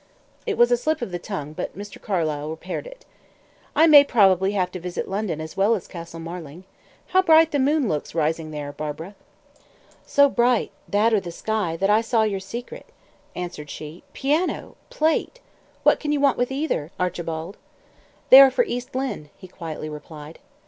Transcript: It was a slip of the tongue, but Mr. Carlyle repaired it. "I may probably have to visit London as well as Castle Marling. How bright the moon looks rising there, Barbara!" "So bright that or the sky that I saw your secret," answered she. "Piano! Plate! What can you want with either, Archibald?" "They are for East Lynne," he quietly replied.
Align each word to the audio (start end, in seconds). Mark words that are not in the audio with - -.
It 0.47 0.57
was 0.57 0.71
a 0.71 0.77
slip 0.77 1.03
of 1.03 1.11
the 1.11 1.19
tongue, 1.19 1.53
but 1.53 1.77
Mr. 1.77 2.01
Carlyle 2.01 2.49
repaired 2.49 2.87
it. 2.87 3.05
"I 3.75 3.85
may 3.85 4.03
probably 4.03 4.53
have 4.53 4.71
to 4.71 4.79
visit 4.79 5.07
London 5.07 5.39
as 5.39 5.55
well 5.55 5.75
as 5.75 5.87
Castle 5.87 6.19
Marling. 6.19 6.63
How 7.09 7.21
bright 7.21 7.51
the 7.51 7.59
moon 7.59 7.87
looks 7.87 8.15
rising 8.15 8.49
there, 8.49 8.71
Barbara!" 8.71 9.13
"So 10.03 10.27
bright 10.27 10.71
that 10.89 11.13
or 11.13 11.19
the 11.19 11.31
sky 11.31 11.77
that 11.77 11.91
I 11.91 12.01
saw 12.01 12.23
your 12.23 12.39
secret," 12.39 12.87
answered 13.35 13.69
she. 13.69 14.01
"Piano! 14.11 14.75
Plate! 14.89 15.39
What 15.83 15.99
can 15.99 16.11
you 16.11 16.19
want 16.19 16.35
with 16.39 16.51
either, 16.51 16.89
Archibald?" 16.99 17.57
"They 18.31 18.41
are 18.41 18.49
for 18.49 18.65
East 18.65 18.95
Lynne," 18.95 19.29
he 19.37 19.47
quietly 19.47 19.87
replied. 19.87 20.39